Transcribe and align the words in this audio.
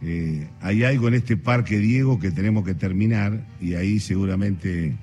eh, 0.00 0.48
hay 0.60 0.84
algo 0.84 1.08
en 1.08 1.14
este 1.14 1.36
parque, 1.36 1.78
Diego, 1.78 2.18
que 2.18 2.30
tenemos 2.30 2.64
que 2.64 2.74
terminar 2.74 3.44
y 3.60 3.74
ahí 3.74 3.98
seguramente 3.98 4.96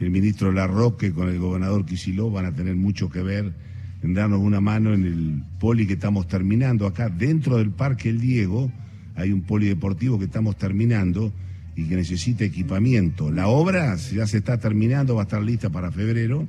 el 0.00 0.10
ministro 0.10 0.52
Larroque 0.52 1.12
con 1.12 1.28
el 1.28 1.38
gobernador 1.38 1.86
Quisiló 1.86 2.30
van 2.30 2.46
a 2.46 2.52
tener 2.52 2.76
mucho 2.76 3.08
que 3.08 3.22
ver 3.22 3.52
en 4.02 4.12
darnos 4.12 4.40
una 4.40 4.60
mano 4.60 4.92
en 4.92 5.04
el 5.06 5.42
poli 5.58 5.86
que 5.86 5.94
estamos 5.94 6.28
terminando 6.28 6.86
acá 6.86 7.08
dentro 7.08 7.56
del 7.56 7.70
parque 7.70 8.10
El 8.10 8.20
Diego. 8.20 8.70
Hay 9.14 9.32
un 9.32 9.42
polideportivo 9.42 10.18
que 10.18 10.26
estamos 10.26 10.58
terminando 10.58 11.32
y 11.74 11.84
que 11.88 11.96
necesita 11.96 12.44
equipamiento. 12.44 13.30
La 13.30 13.48
obra 13.48 13.96
ya 13.96 14.26
se 14.26 14.38
está 14.38 14.58
terminando, 14.58 15.14
va 15.14 15.22
a 15.22 15.24
estar 15.24 15.42
lista 15.42 15.70
para 15.70 15.90
febrero, 15.90 16.46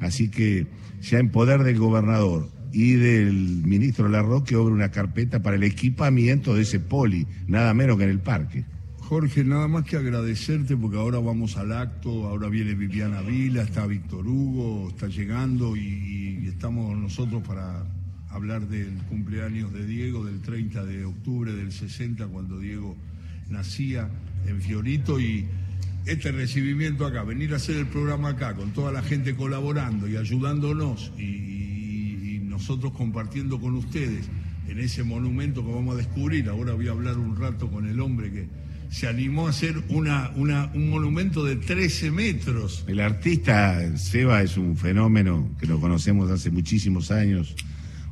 así 0.00 0.28
que 0.28 0.66
ya 1.00 1.18
en 1.18 1.30
poder 1.30 1.62
del 1.62 1.78
gobernador 1.78 2.48
y 2.72 2.92
del 2.92 3.62
ministro 3.64 4.08
Larroque 4.08 4.56
obra 4.56 4.74
una 4.74 4.90
carpeta 4.90 5.42
para 5.42 5.56
el 5.56 5.62
equipamiento 5.62 6.54
de 6.54 6.62
ese 6.62 6.80
poli, 6.80 7.26
nada 7.46 7.74
menos 7.74 7.98
que 7.98 8.04
en 8.04 8.10
el 8.10 8.20
parque. 8.20 8.64
Jorge, 8.98 9.42
nada 9.42 9.66
más 9.66 9.84
que 9.84 9.96
agradecerte 9.96 10.76
porque 10.76 10.96
ahora 10.96 11.18
vamos 11.18 11.56
al 11.56 11.72
acto, 11.72 12.28
ahora 12.28 12.48
viene 12.48 12.74
Viviana 12.74 13.22
Vila, 13.22 13.62
está 13.62 13.84
Víctor 13.84 14.24
Hugo, 14.24 14.88
está 14.88 15.08
llegando 15.08 15.76
y, 15.76 16.46
estamos 16.46 16.96
nosotros 16.96 17.42
para 17.42 17.84
hablar 18.28 18.68
del 18.68 18.92
cumpleaños 19.08 19.72
de 19.72 19.84
Diego 19.84 20.24
del 20.24 20.40
30 20.40 20.84
de 20.84 21.04
octubre 21.04 21.52
del 21.52 21.72
60 21.72 22.28
cuando 22.28 22.58
Diego 22.60 22.96
nacía 23.48 24.08
en 24.46 24.60
Fiorito 24.60 25.18
y 25.18 25.46
este 26.06 26.30
recibimiento 26.30 27.04
acá, 27.04 27.24
venir 27.24 27.52
a 27.52 27.56
hacer 27.56 27.76
el 27.76 27.86
programa 27.86 28.30
acá 28.30 28.54
con 28.54 28.72
toda 28.72 28.92
la 28.92 29.02
gente 29.02 29.34
colaborando 29.34 30.08
y 30.08 30.16
ayudándonos 30.16 31.12
y 31.18 31.69
nosotros 32.60 32.92
compartiendo 32.92 33.58
con 33.58 33.74
ustedes 33.74 34.28
en 34.68 34.78
ese 34.80 35.02
monumento 35.02 35.64
que 35.64 35.72
vamos 35.72 35.94
a 35.94 35.96
descubrir. 35.96 36.46
Ahora 36.50 36.74
voy 36.74 36.88
a 36.88 36.90
hablar 36.90 37.16
un 37.16 37.34
rato 37.34 37.70
con 37.70 37.88
el 37.88 37.98
hombre 38.00 38.30
que 38.30 38.48
se 38.90 39.08
animó 39.08 39.46
a 39.46 39.50
hacer 39.50 39.82
una, 39.88 40.30
una, 40.36 40.70
un 40.74 40.90
monumento 40.90 41.42
de 41.42 41.56
13 41.56 42.10
metros. 42.10 42.84
El 42.86 43.00
artista 43.00 43.96
Seba 43.96 44.42
es 44.42 44.58
un 44.58 44.76
fenómeno 44.76 45.48
que 45.58 45.66
lo 45.66 45.80
conocemos 45.80 46.30
hace 46.30 46.50
muchísimos 46.50 47.10
años, 47.10 47.56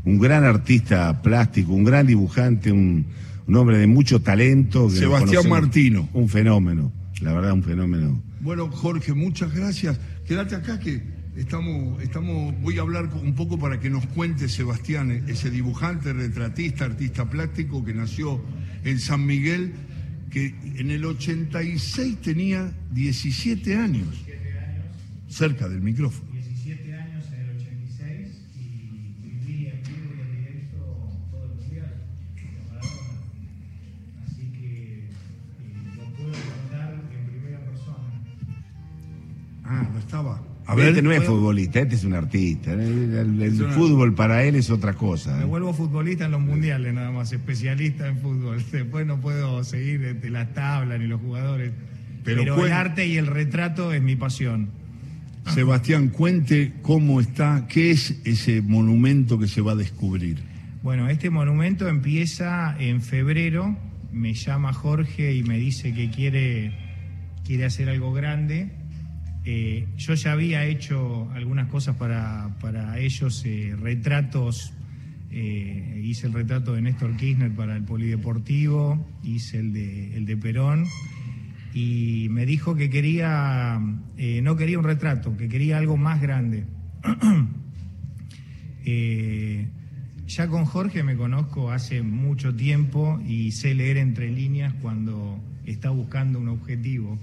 un 0.05 0.19
gran 0.19 0.45
artista 0.45 1.21
plástico, 1.21 1.75
un 1.75 1.85
gran 1.85 2.07
dibujante, 2.07 2.73
un, 2.73 3.05
un 3.47 3.55
hombre 3.55 3.77
de 3.77 3.87
mucho 3.87 4.23
talento. 4.23 4.89
Sebastián 4.89 5.47
Martino. 5.47 6.09
Un 6.15 6.31
fenómeno, 6.31 6.91
la 7.21 7.35
verdad, 7.35 7.53
un 7.53 7.63
fenómeno. 7.63 8.23
Bueno, 8.41 8.71
Jorge, 8.71 9.13
muchas 9.13 9.53
gracias. 9.53 10.01
Quédate 10.27 10.55
acá 10.55 10.81
que 10.81 11.18
estamos, 11.39 12.03
estamos, 12.03 12.55
voy 12.61 12.79
a 12.79 12.83
hablar 12.83 13.09
un 13.15 13.35
poco 13.35 13.59
para 13.59 13.79
que 13.79 13.89
nos 13.89 14.05
cuente 14.07 14.49
Sebastián, 14.49 15.25
ese 15.29 15.51
dibujante, 15.51 16.13
retratista, 16.13 16.85
artista 16.85 17.31
plástico 17.31 17.85
que 17.85 17.95
nació 17.95 18.43
en 18.85 18.99
San 18.99 19.25
Miguel 19.25 19.73
que 20.31 20.55
en 20.77 20.91
el 20.91 21.05
86 21.05 22.21
tenía 22.21 22.73
17 22.91 23.77
años, 23.77 24.09
cerca 25.29 25.69
del 25.69 25.81
micrófono. 25.81 26.31
17 26.33 26.95
años 26.95 27.25
en 27.33 27.41
el 27.41 27.57
86 27.57 28.29
y 28.57 29.15
viví 29.23 29.67
en 29.69 29.83
vivo 29.83 30.15
y 30.17 30.21
en 30.21 30.33
directo 30.37 30.79
todo 31.31 31.45
el 31.45 31.55
mundial. 31.55 31.95
Así 34.27 34.53
que 34.53 34.99
eh, 34.99 35.11
lo 35.97 36.13
puedo 36.15 36.33
contar 36.33 36.93
en 36.93 37.27
primera 37.27 37.65
persona. 37.65 38.23
Ah, 39.65 39.89
no 39.91 39.99
estaba. 39.99 40.58
A 40.69 40.75
ver, 40.75 40.89
este 40.91 41.03
no 41.03 41.11
es 41.13 41.25
futbolista, 41.25 41.81
este 41.81 41.95
es 41.95 42.05
un 42.05 42.13
artista. 42.13 42.73
El, 42.75 42.81
el- 43.15 43.43
el 43.43 43.63
una- 43.63 43.73
fútbol 43.73 44.15
para 44.15 44.45
él 44.45 44.55
es 44.55 44.69
otra 44.71 44.93
cosa. 44.93 45.35
Me 45.37 45.43
¿eh? 45.43 45.47
vuelvo 45.47 45.73
futbolista 45.73 46.27
en 46.27 46.33
los 46.33 46.41
mundiales 46.43 46.93
nada 46.93 47.11
más, 47.11 47.33
especialista 47.33 48.07
en 48.07 48.19
fútbol. 48.19 48.63
Después 48.73 49.07
no 49.07 49.19
puedo 49.21 49.65
seguir 49.65 50.05
este, 50.05 50.29
las 50.31 50.53
tablas 50.53 51.01
ni 51.01 51.07
los 51.07 51.21
jugadores. 51.21 51.73
Pero 52.23 52.43
Pero, 52.43 52.67
el 52.67 52.73
arte 52.73 53.07
y 53.07 53.17
el 53.17 53.27
retrato 53.27 53.93
es 53.95 54.03
mi 54.03 54.15
pasión. 54.15 54.69
Sebastián, 55.55 56.09
cuente 56.09 56.75
cómo 56.83 57.21
está, 57.21 57.67
qué 57.69 57.91
es 57.91 58.21
ese 58.27 58.61
monumento 58.61 59.39
que 59.39 59.49
se 59.49 59.63
va 59.63 59.73
a 59.73 59.77
descubrir. 59.77 60.37
Bueno, 60.83 61.09
este 61.09 61.31
monumento 61.31 61.89
empieza 61.89 62.77
en 62.79 63.01
febrero. 63.01 63.75
Me 64.13 64.35
llama 64.35 64.75
Jorge 64.75 65.35
y 65.35 65.43
me 65.45 65.57
dice 65.57 65.95
que 65.95 66.11
quiere, 66.11 66.73
quiere 67.47 67.65
hacer 67.65 67.89
algo 67.89 68.13
grande. 68.13 68.71
Eh, 69.51 69.87
yo 69.97 70.13
ya 70.13 70.33
había 70.33 70.67
hecho 70.67 71.27
algunas 71.33 71.69
cosas 71.69 71.97
para, 71.97 72.59
para 72.61 72.99
ellos, 72.99 73.43
eh, 73.47 73.75
retratos. 73.81 74.75
eh, 75.31 76.03
hice 76.05 76.27
el 76.27 76.35
retrato 76.35 76.75
de 76.75 76.83
Néstor 76.83 77.17
Kirchner 77.17 77.51
para 77.53 77.75
el 77.75 77.83
Polideportivo, 77.83 79.09
hice 79.23 79.61
el 79.61 79.73
de, 79.73 80.15
el 80.19 80.27
de 80.27 80.37
Perón. 80.37 80.85
Y 81.73 82.27
me 82.31 82.45
dijo 82.45 82.75
que 82.75 82.91
quería, 82.91 83.81
no 84.43 84.57
quería 84.57 84.79
un 84.79 84.85
retrato, 84.85 85.35
que 85.35 85.49
quería 85.49 85.79
algo 85.79 85.97
más 85.97 86.21
grande. 86.21 86.65
Ya 90.27 90.47
con 90.47 90.67
Jorge 90.67 91.03
me 91.03 91.17
conozco 91.17 91.71
hace 91.71 92.03
mucho 92.03 92.55
tiempo 92.55 93.19
y 93.27 93.53
sé 93.53 93.75
leer 93.75 93.97
entre 93.97 94.31
líneas 94.31 94.75
cuando 94.83 95.41
está 95.65 95.89
buscando 95.89 96.39
un 96.39 96.49
objetivo. 96.49 97.19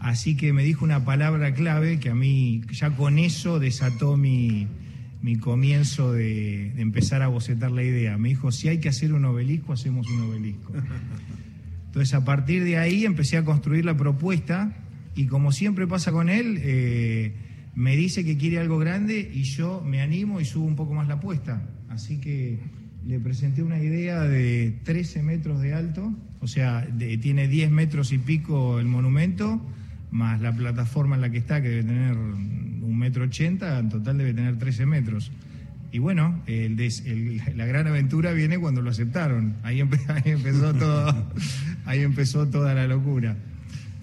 Así 0.00 0.36
que 0.36 0.52
me 0.52 0.62
dijo 0.62 0.84
una 0.84 1.04
palabra 1.04 1.54
clave 1.54 1.98
que 1.98 2.10
a 2.10 2.14
mí 2.14 2.62
ya 2.72 2.90
con 2.90 3.18
eso 3.18 3.58
desató 3.58 4.16
mi, 4.16 4.68
mi 5.22 5.36
comienzo 5.36 6.12
de, 6.12 6.72
de 6.74 6.82
empezar 6.82 7.22
a 7.22 7.28
bocetar 7.28 7.70
la 7.70 7.82
idea. 7.82 8.18
Me 8.18 8.30
dijo, 8.30 8.52
si 8.52 8.68
hay 8.68 8.80
que 8.80 8.88
hacer 8.88 9.12
un 9.12 9.24
obelisco, 9.24 9.72
hacemos 9.72 10.06
un 10.08 10.30
obelisco. 10.30 10.72
Entonces 11.86 12.12
a 12.14 12.24
partir 12.24 12.64
de 12.64 12.76
ahí 12.76 13.04
empecé 13.04 13.36
a 13.36 13.44
construir 13.44 13.84
la 13.84 13.96
propuesta 13.96 14.76
y 15.14 15.26
como 15.26 15.52
siempre 15.52 15.86
pasa 15.86 16.10
con 16.10 16.28
él, 16.28 16.58
eh, 16.60 17.34
me 17.74 17.96
dice 17.96 18.24
que 18.24 18.36
quiere 18.36 18.58
algo 18.58 18.78
grande 18.78 19.30
y 19.32 19.44
yo 19.44 19.80
me 19.80 20.00
animo 20.00 20.40
y 20.40 20.44
subo 20.44 20.66
un 20.66 20.76
poco 20.76 20.94
más 20.94 21.08
la 21.08 21.14
apuesta. 21.14 21.62
Así 21.88 22.18
que 22.18 22.58
le 23.06 23.18
presenté 23.20 23.62
una 23.62 23.78
idea 23.82 24.22
de 24.22 24.74
13 24.84 25.22
metros 25.22 25.60
de 25.60 25.74
alto, 25.74 26.12
o 26.40 26.46
sea, 26.46 26.86
tiene 27.20 27.48
10 27.48 27.70
metros 27.70 28.12
y 28.12 28.18
pico 28.18 28.78
el 28.80 28.86
monumento, 28.86 29.60
más 30.10 30.40
la 30.40 30.52
plataforma 30.54 31.16
en 31.16 31.20
la 31.22 31.30
que 31.30 31.38
está, 31.38 31.60
que 31.60 31.68
debe 31.68 31.82
tener 31.84 32.16
un 32.16 32.98
metro 32.98 33.24
ochenta, 33.24 33.78
en 33.78 33.88
total 33.88 34.18
debe 34.18 34.32
tener 34.32 34.58
13 34.58 34.86
metros. 34.86 35.30
Y 35.92 35.98
bueno, 35.98 36.42
el 36.46 36.76
des- 36.76 37.04
el- 37.06 37.40
la 37.56 37.66
gran 37.66 37.86
aventura 37.86 38.32
viene 38.32 38.58
cuando 38.58 38.80
lo 38.82 38.90
aceptaron. 38.90 39.54
Ahí 39.64 39.80
empezó 39.80 40.74
todo, 40.74 41.30
ahí 41.86 42.00
empezó 42.00 42.48
toda 42.48 42.74
la 42.74 42.86
locura. 42.86 43.36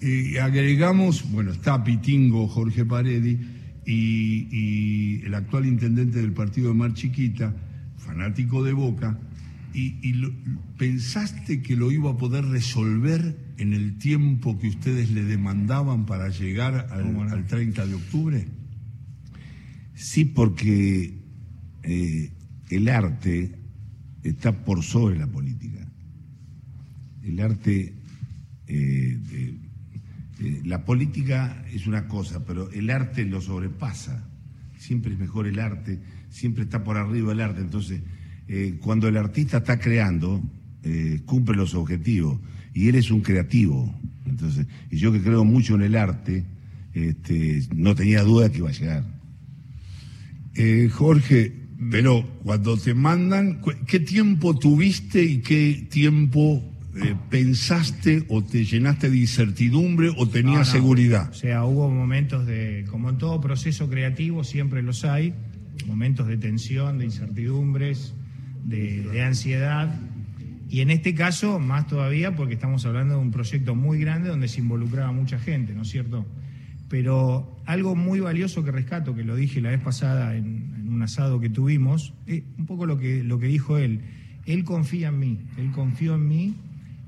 Y 0.00 0.36
agregamos, 0.38 1.30
bueno, 1.30 1.52
está 1.52 1.82
Pitingo, 1.84 2.48
Jorge 2.48 2.84
Paredi, 2.84 3.38
y, 3.84 4.48
y 4.50 5.22
el 5.26 5.34
actual 5.34 5.66
intendente 5.66 6.20
del 6.20 6.32
partido 6.32 6.68
de 6.68 6.74
Mar 6.74 6.94
Chiquita, 6.94 7.52
fanático 8.04 8.62
de 8.64 8.72
Boca, 8.72 9.18
y, 9.74 9.96
y 10.06 10.12
lo- 10.14 10.32
¿pensaste 10.76 11.62
que 11.62 11.76
lo 11.76 11.90
iba 11.90 12.10
a 12.10 12.16
poder 12.18 12.44
resolver 12.44 13.54
en 13.58 13.72
el 13.72 13.96
tiempo 13.98 14.58
que 14.58 14.68
ustedes 14.68 15.10
le 15.12 15.22
demandaban 15.24 16.04
para 16.04 16.28
llegar 16.28 16.88
al, 16.90 17.02
¿Cómo 17.04 17.24
no? 17.24 17.32
al 17.32 17.46
30 17.46 17.86
de 17.86 17.94
octubre? 17.94 18.46
Sí, 19.94 20.24
porque 20.24 21.18
eh, 21.84 22.32
el 22.70 22.88
arte 22.88 23.52
está 24.22 24.64
por 24.64 24.82
sobre 24.82 25.18
la 25.18 25.26
política. 25.26 25.86
El 27.22 27.40
arte, 27.40 27.94
eh, 28.66 29.18
de- 29.30 29.54
eh, 30.40 30.62
la 30.64 30.84
política 30.84 31.64
es 31.72 31.86
una 31.86 32.08
cosa, 32.08 32.44
pero 32.44 32.70
el 32.72 32.90
arte 32.90 33.24
lo 33.24 33.40
sobrepasa. 33.40 34.28
Siempre 34.76 35.12
es 35.12 35.18
mejor 35.18 35.46
el 35.46 35.60
arte, 35.60 36.00
siempre 36.32 36.64
está 36.64 36.82
por 36.82 36.96
arriba 36.96 37.32
el 37.32 37.40
arte. 37.40 37.60
Entonces, 37.60 38.00
eh, 38.48 38.78
cuando 38.80 39.06
el 39.06 39.16
artista 39.16 39.58
está 39.58 39.78
creando, 39.78 40.42
eh, 40.82 41.20
cumple 41.24 41.54
los 41.56 41.74
objetivos. 41.74 42.40
Y 42.74 42.88
él 42.88 42.96
es 42.96 43.10
un 43.10 43.20
creativo. 43.20 43.94
Entonces, 44.26 44.66
y 44.90 44.96
yo 44.96 45.12
que 45.12 45.20
creo 45.20 45.44
mucho 45.44 45.76
en 45.76 45.82
el 45.82 45.94
arte, 45.94 46.44
este, 46.94 47.62
no 47.74 47.94
tenía 47.94 48.22
duda 48.22 48.50
que 48.50 48.58
iba 48.58 48.70
a 48.70 48.72
llegar. 48.72 49.04
Eh, 50.54 50.88
Jorge, 50.90 51.52
pero 51.90 52.22
cuando 52.42 52.76
te 52.76 52.94
mandan, 52.94 53.60
¿qué 53.86 54.00
tiempo 54.00 54.58
tuviste 54.58 55.22
y 55.22 55.38
qué 55.38 55.86
tiempo 55.90 56.62
eh, 56.94 57.14
pensaste 57.30 58.24
o 58.28 58.42
te 58.42 58.64
llenaste 58.64 59.08
de 59.10 59.16
incertidumbre 59.18 60.10
o 60.16 60.28
tenías 60.28 60.52
No, 60.54 60.58
no. 60.58 60.64
seguridad? 60.64 61.30
O 61.30 61.34
sea, 61.34 61.64
hubo 61.64 61.88
momentos 61.90 62.46
de, 62.46 62.84
como 62.90 63.10
en 63.10 63.18
todo 63.18 63.40
proceso 63.40 63.88
creativo, 63.88 64.44
siempre 64.44 64.82
los 64.82 65.04
hay, 65.04 65.34
momentos 65.86 66.26
de 66.26 66.36
tensión, 66.36 66.98
de 66.98 67.06
incertidumbres, 67.06 68.14
de, 68.64 69.22
ansiedad. 69.22 69.94
Y 70.68 70.80
en 70.80 70.90
este 70.90 71.14
caso, 71.14 71.58
más 71.58 71.86
todavía, 71.86 72.34
porque 72.34 72.54
estamos 72.54 72.86
hablando 72.86 73.14
de 73.14 73.20
un 73.20 73.30
proyecto 73.30 73.74
muy 73.74 73.98
grande 73.98 74.28
donde 74.28 74.48
se 74.48 74.60
involucraba 74.60 75.12
mucha 75.12 75.38
gente, 75.38 75.74
¿no 75.74 75.82
es 75.82 75.88
cierto? 75.88 76.26
Pero 76.88 77.56
algo 77.66 77.94
muy 77.94 78.20
valioso 78.20 78.64
que 78.64 78.70
rescato, 78.70 79.14
que 79.14 79.24
lo 79.24 79.36
dije 79.36 79.60
la 79.60 79.70
vez 79.70 79.80
pasada 79.80 80.36
en, 80.36 80.74
en 80.78 80.88
un 80.88 81.02
asado 81.02 81.40
que 81.40 81.50
tuvimos, 81.50 82.14
es 82.26 82.42
un 82.58 82.66
poco 82.66 82.86
lo 82.86 82.98
que, 82.98 83.22
lo 83.22 83.38
que 83.38 83.46
dijo 83.46 83.78
él. 83.78 84.00
Él 84.46 84.64
confía 84.64 85.08
en 85.08 85.18
mí, 85.18 85.38
él 85.56 85.70
confió 85.70 86.16
en 86.16 86.28
mí 86.28 86.54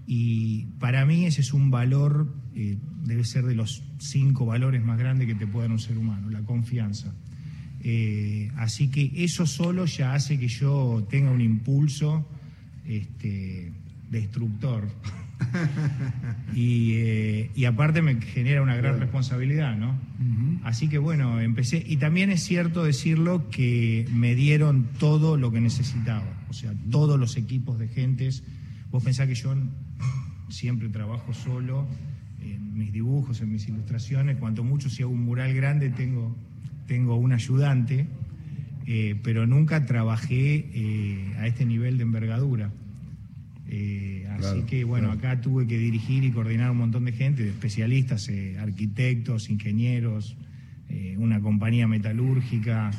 Y 0.07 0.67
para 0.79 1.05
mí 1.07 1.25
ese 1.25 1.41
es 1.41 1.53
un 1.53 1.71
valor, 1.71 2.33
eh, 2.55 2.77
debe 3.05 3.25
ser 3.25 3.45
de 3.45 3.55
los 3.55 3.83
cinco 3.99 4.47
valores 4.47 4.85
más 4.85 4.99
grandes 4.99 5.27
que 5.27 5.35
te 5.35 5.47
puede 5.47 5.67
dar 5.67 5.73
un 5.73 5.81
ser 5.81 5.97
humano, 5.99 6.31
la 6.31 6.43
confianza. 6.43 7.15
Eh, 7.87 8.51
así 8.57 8.89
que 8.89 9.13
eso 9.15 9.47
solo 9.47 9.85
ya 9.85 10.15
hace 10.15 10.39
que 10.39 10.49
yo 10.49 11.07
tenga 11.11 11.31
un 11.31 11.43
impulso 11.43 12.27
este, 12.87 13.73
destructor. 14.11 14.89
Eh, 16.57 17.51
y, 17.55 17.65
aparte 17.65 18.01
me 18.01 18.21
genera 18.21 18.63
una 18.63 18.77
gran 18.77 19.01
responsabilidad, 19.01 19.77
¿no? 19.77 19.99
Así 20.63 20.89
que 20.89 20.99
bueno, 20.99 21.41
empecé. 21.41 21.85
Y 21.85 21.97
también 21.97 22.31
es 22.31 22.43
cierto 22.45 22.85
decirlo 22.85 23.51
que 23.51 24.07
me 24.13 24.37
dieron 24.37 24.87
todo 24.99 25.37
lo 25.37 25.51
que 25.51 25.61
necesitaba. 25.61 26.47
O 26.49 26.53
sea, 26.53 26.73
todos 26.91 27.19
los 27.19 27.37
equipos 27.37 27.79
de 27.81 27.89
gentes. 27.89 28.45
Vos 28.91 29.03
pensás 29.03 29.27
que 29.27 29.35
yo 29.35 29.55
siempre 30.49 30.89
trabajo 30.89 31.35
solo 31.35 31.87
en 32.41 32.79
mis 32.79 32.93
dibujos, 32.93 33.41
en 33.41 33.53
mis 33.53 33.67
ilustraciones. 33.69 34.37
Cuanto 34.37 34.63
mucho, 34.63 34.89
si 34.89 35.03
hago 35.03 35.13
un 35.13 35.25
mural 35.25 35.53
grande, 35.53 35.91
tengo, 35.91 36.37
tengo 36.87 37.17
un 37.17 37.33
ayudante. 37.33 38.07
Eh, 38.87 39.17
pero 39.23 39.47
nunca 39.47 39.87
trabajé 39.87 40.69
eh, 40.75 41.35
a 41.39 41.47
este 41.47 41.65
nivel 41.65 41.97
de 41.97 42.03
envergadura. 42.03 42.71
Eh, 43.67 44.29
así 44.39 44.63
que 44.63 44.85
bueno, 44.85 45.11
acá 45.11 45.41
tuve 45.41 45.67
que 45.67 45.79
dirigir 45.79 46.23
y 46.23 46.31
coordinar 46.31 46.71
un 46.71 46.77
montón 46.77 47.07
de 47.07 47.13
gente, 47.13 47.43
de 47.43 47.51
especialistas, 47.51 48.31
arquitectos, 48.61 49.49
ingenieros, 49.49 50.37
una 51.17 51.41
compañía 51.41 51.89
metalúrgica. 51.89 52.91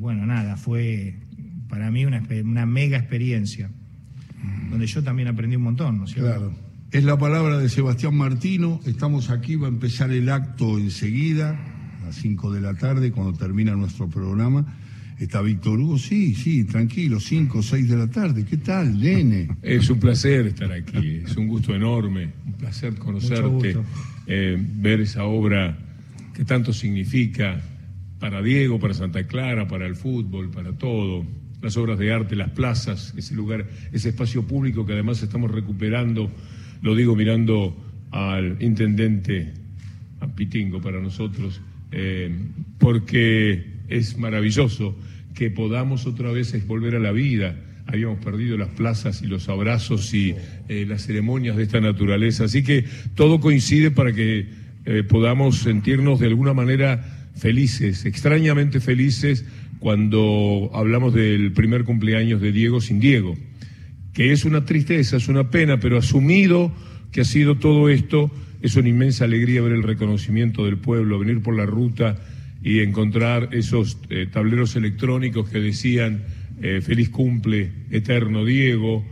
bueno, 0.00 0.26
nada, 0.26 0.56
fue 0.56 1.16
para 1.68 1.90
mí 1.90 2.06
una, 2.06 2.22
una, 2.44 2.66
mega 2.66 2.96
experiencia, 2.96 3.70
donde 4.70 4.86
yo 4.86 5.02
también 5.02 5.28
aprendí 5.28 5.56
un 5.56 5.62
montón, 5.62 5.98
¿no 5.98 6.04
es 6.04 6.12
cierto? 6.12 6.30
Claro. 6.30 6.54
Es 6.90 7.04
la 7.04 7.18
palabra 7.18 7.58
de 7.58 7.68
Sebastián 7.68 8.16
Martino. 8.16 8.80
Estamos 8.86 9.30
aquí, 9.30 9.56
va 9.56 9.66
a 9.66 9.70
empezar 9.70 10.10
el 10.12 10.28
acto 10.28 10.78
enseguida, 10.78 11.73
las 12.04 12.16
5 12.16 12.52
de 12.52 12.60
la 12.60 12.74
tarde, 12.74 13.10
cuando 13.10 13.32
termina 13.36 13.74
nuestro 13.74 14.08
programa. 14.08 14.78
¿Está 15.18 15.40
Víctor 15.42 15.78
Hugo? 15.78 15.98
Sí, 15.98 16.34
sí, 16.34 16.64
tranquilo, 16.64 17.20
5 17.20 17.58
o 17.58 17.62
6 17.62 17.88
de 17.88 17.96
la 17.96 18.08
tarde. 18.08 18.44
¿Qué 18.44 18.56
tal, 18.56 18.98
nene? 18.98 19.48
Es 19.62 19.88
un 19.88 20.00
placer 20.00 20.46
estar 20.46 20.72
aquí, 20.72 21.22
es 21.24 21.36
un 21.36 21.46
gusto 21.46 21.74
enorme, 21.74 22.32
un 22.46 22.52
placer 22.54 22.94
conocerte, 22.96 23.76
eh, 24.26 24.58
ver 24.58 25.00
esa 25.00 25.24
obra 25.24 25.78
que 26.34 26.44
tanto 26.44 26.72
significa 26.72 27.60
para 28.18 28.42
Diego, 28.42 28.80
para 28.80 28.94
Santa 28.94 29.26
Clara, 29.26 29.68
para 29.68 29.86
el 29.86 29.96
fútbol, 29.96 30.50
para 30.50 30.72
todo. 30.72 31.24
Las 31.62 31.76
obras 31.76 31.98
de 31.98 32.12
arte, 32.12 32.36
las 32.36 32.50
plazas, 32.50 33.14
ese 33.16 33.34
lugar, 33.34 33.66
ese 33.92 34.10
espacio 34.10 34.46
público 34.46 34.84
que 34.84 34.92
además 34.92 35.22
estamos 35.22 35.50
recuperando, 35.50 36.30
lo 36.82 36.94
digo 36.94 37.16
mirando 37.16 37.76
al 38.10 38.56
intendente, 38.60 39.54
a 40.20 40.26
Pitingo 40.28 40.80
para 40.80 41.00
nosotros, 41.00 41.60
eh, 41.96 42.28
porque 42.78 43.64
es 43.88 44.18
maravilloso 44.18 44.98
que 45.32 45.48
podamos 45.50 46.06
otra 46.06 46.32
vez 46.32 46.66
volver 46.66 46.96
a 46.96 46.98
la 46.98 47.12
vida. 47.12 47.54
Habíamos 47.86 48.18
perdido 48.18 48.58
las 48.58 48.70
plazas 48.70 49.22
y 49.22 49.28
los 49.28 49.48
abrazos 49.48 50.12
y 50.12 50.34
eh, 50.68 50.86
las 50.88 51.06
ceremonias 51.06 51.56
de 51.56 51.62
esta 51.62 51.80
naturaleza. 51.80 52.44
Así 52.44 52.64
que 52.64 52.84
todo 53.14 53.38
coincide 53.38 53.92
para 53.92 54.12
que 54.12 54.48
eh, 54.86 55.04
podamos 55.04 55.58
sentirnos 55.58 56.18
de 56.18 56.26
alguna 56.26 56.52
manera 56.52 57.30
felices, 57.36 58.04
extrañamente 58.06 58.80
felices, 58.80 59.44
cuando 59.78 60.70
hablamos 60.74 61.14
del 61.14 61.52
primer 61.52 61.84
cumpleaños 61.84 62.40
de 62.40 62.50
Diego 62.50 62.80
sin 62.80 62.98
Diego, 62.98 63.36
que 64.12 64.32
es 64.32 64.44
una 64.44 64.64
tristeza, 64.64 65.18
es 65.18 65.28
una 65.28 65.50
pena, 65.50 65.78
pero 65.78 65.98
asumido 65.98 66.74
que 67.12 67.20
ha 67.20 67.24
sido 67.24 67.58
todo 67.58 67.88
esto, 67.88 68.32
es 68.64 68.76
una 68.76 68.88
inmensa 68.88 69.26
alegría 69.26 69.60
ver 69.60 69.72
el 69.72 69.82
reconocimiento 69.82 70.64
del 70.64 70.78
pueblo, 70.78 71.18
venir 71.18 71.42
por 71.42 71.54
la 71.54 71.66
ruta 71.66 72.16
y 72.62 72.80
encontrar 72.80 73.50
esos 73.52 73.98
eh, 74.08 74.26
tableros 74.32 74.74
electrónicos 74.74 75.50
que 75.50 75.60
decían 75.60 76.22
eh, 76.62 76.80
feliz 76.80 77.10
cumple, 77.10 77.70
eterno 77.90 78.42
Diego, 78.42 79.04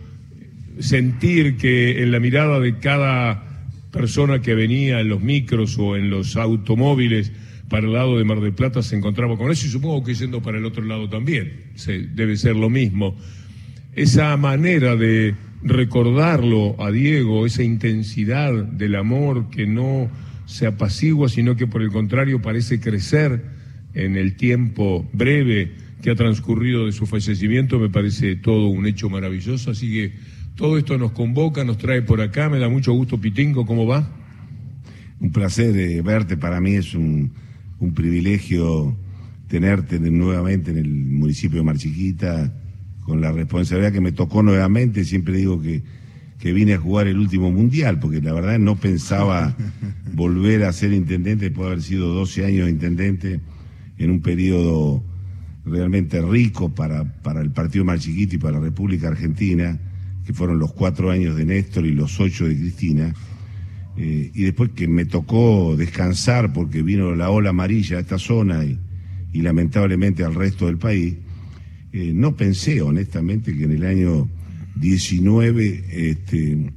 sentir 0.79 1.59
que 1.59 2.03
en 2.03 2.13
la 2.13 2.19
mirada 2.19 2.61
de 2.61 2.79
cada 2.79 3.69
persona 3.91 4.41
que 4.41 4.55
venía 4.55 5.01
en 5.01 5.11
los 5.11 5.21
micros 5.21 5.79
o 5.79 5.97
en 5.97 6.09
los 6.09 6.37
automóviles 6.37 7.31
para 7.69 7.87
el 7.87 7.93
lado 7.93 8.17
de 8.17 8.25
Mar 8.25 8.41
del 8.41 8.55
Plata 8.55 8.83
se 8.83 8.97
encontraba 8.97 9.37
con 9.37 9.51
eso 9.51 9.67
y 9.67 9.69
supongo 9.69 10.03
que 10.03 10.15
yendo 10.15 10.41
para 10.41 10.57
el 10.57 10.65
otro 10.65 10.83
lado 10.83 11.11
también, 11.11 11.53
debe 12.15 12.39
ser 12.39 12.57
lo 12.57 12.71
mismo. 12.71 13.19
Esa 13.95 14.35
manera 14.39 14.97
de 14.97 15.35
recordarlo 15.63 16.77
a 16.83 16.91
Diego, 16.91 17.47
esa 17.47 17.63
intensidad 17.63 18.53
del 18.53 18.97
amor 18.97 19.49
que 19.51 19.67
no 19.67 20.11
se 20.47 20.67
apacigua, 20.67 21.29
sino 21.29 21.57
que 21.57 21.67
por 21.67 21.83
el 21.83 21.91
contrario 21.91 22.43
parece 22.43 22.81
crecer 22.81 23.43
en 23.95 24.17
el 24.17 24.37
tiempo 24.37 25.09
breve 25.13 25.73
que 26.03 26.11
ha 26.11 26.17
transcurrido 26.17 26.87
de 26.87 26.93
su 26.93 27.07
fallecimiento, 27.07 27.79
me 27.79 27.89
parece 27.89 28.37
todo 28.37 28.67
un 28.67 28.87
hecho 28.87 29.09
maravilloso. 29.09 29.71
Así 29.71 29.91
que 29.93 30.13
todo 30.57 30.77
esto 30.77 30.99
nos 30.99 31.13
convoca, 31.13 31.65
nos 31.65 31.79
trae 31.79 32.03
por 32.03 32.21
acá, 32.21 32.49
me 32.49 32.59
da 32.59 32.69
mucho 32.69 32.93
gusto, 32.93 33.21
Pitingo, 33.21 33.65
¿cómo 33.65 33.87
va? 33.87 34.11
Un 35.21 35.31
placer 35.31 35.77
eh, 35.77 36.03
verte, 36.03 36.37
para 36.37 36.61
mí 36.61 36.75
es 36.75 36.95
un, 36.95 37.33
un 37.79 37.95
privilegio 37.95 38.97
tenerte 39.47 40.01
nuevamente 40.01 40.73
en 40.73 40.79
el 40.79 40.89
municipio 40.89 41.59
de 41.59 41.65
Marchiquita, 41.65 42.53
con 43.05 43.21
la 43.21 43.33
responsabilidad 43.33 43.93
que 43.93 44.01
me 44.01 44.13
tocó 44.13 44.43
nuevamente, 44.43 45.05
siempre 45.05 45.37
digo 45.37 45.61
que 45.61 45.83
que 46.43 46.53
vine 46.53 46.75
a 46.75 46.79
jugar 46.79 47.07
el 47.07 47.19
último 47.19 47.53
mundial, 47.53 48.01
porque 48.01 48.21
la 48.21 48.33
verdad 48.33 48.59
no 48.59 48.75
pensaba 48.75 49.57
volver 50.13 50.65
a 50.65 50.73
ser 50.73 50.93
intendente 50.93 51.45
después 51.45 51.67
de 51.67 51.73
haber 51.73 51.83
sido 51.85 52.09
12 52.09 52.45
años 52.45 52.65
de 52.65 52.73
intendente 52.73 53.41
en 53.97 54.11
un 54.11 54.21
periodo 54.21 55.05
realmente 55.65 56.21
rico 56.21 56.69
para, 56.69 57.05
para 57.23 57.41
el 57.43 57.53
partido 57.53 57.85
más 57.85 58.01
chiquito 58.01 58.35
y 58.35 58.39
para 58.39 58.59
la 58.59 58.65
República 58.65 59.07
Argentina, 59.07 59.79
que 60.27 60.35
fueron 60.35 60.59
los 60.59 60.73
cuatro 60.73 61.13
años 61.13 61.37
de 61.37 61.45
Néstor 61.45 61.87
y 61.87 61.93
los 61.93 62.19
ocho 62.19 62.49
de 62.49 62.57
Cristina. 62.57 63.15
Eh, 63.97 64.33
y 64.35 64.43
después 64.43 64.71
que 64.71 64.89
me 64.89 65.05
tocó 65.05 65.77
descansar 65.77 66.53
porque 66.53 66.83
vino 66.83 67.15
la 67.15 67.31
ola 67.31 67.51
amarilla 67.51 67.99
a 67.99 68.01
esta 68.01 68.19
zona 68.19 68.65
y, 68.65 68.81
y 69.33 69.43
lamentablemente 69.43 70.25
al 70.25 70.35
resto 70.35 70.67
del 70.67 70.79
país, 70.79 71.15
eh, 71.93 72.13
no 72.15 72.37
pensé 72.37 72.81
honestamente 72.83 73.55
que 73.57 73.65
en 73.65 73.73
el 73.73 73.85
año 73.85 74.29
19 74.77 75.85
este, 76.11 76.73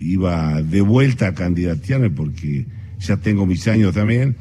iba 0.00 0.62
de 0.62 0.80
vuelta 0.80 1.28
a 1.28 1.34
candidatearme 1.34 2.10
porque 2.10 2.66
ya 2.98 3.16
tengo 3.18 3.46
mis 3.46 3.66
años 3.68 3.94
también. 3.94 4.36